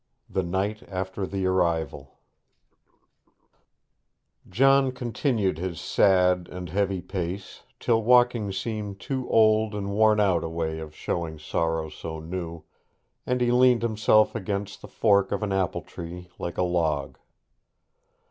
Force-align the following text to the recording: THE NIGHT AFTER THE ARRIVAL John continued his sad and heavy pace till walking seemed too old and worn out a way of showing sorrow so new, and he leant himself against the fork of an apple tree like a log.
THE 0.27 0.41
NIGHT 0.41 0.81
AFTER 0.89 1.27
THE 1.27 1.45
ARRIVAL 1.45 2.17
John 4.49 4.91
continued 4.93 5.59
his 5.59 5.79
sad 5.79 6.49
and 6.51 6.69
heavy 6.69 7.01
pace 7.03 7.61
till 7.79 8.01
walking 8.01 8.51
seemed 8.51 8.99
too 8.99 9.29
old 9.29 9.75
and 9.75 9.91
worn 9.91 10.19
out 10.19 10.43
a 10.43 10.49
way 10.49 10.79
of 10.79 10.95
showing 10.95 11.37
sorrow 11.37 11.87
so 11.87 12.19
new, 12.19 12.63
and 13.27 13.41
he 13.41 13.51
leant 13.51 13.83
himself 13.83 14.33
against 14.33 14.81
the 14.81 14.87
fork 14.87 15.31
of 15.31 15.43
an 15.43 15.51
apple 15.51 15.83
tree 15.83 16.29
like 16.39 16.57
a 16.57 16.63
log. 16.63 17.19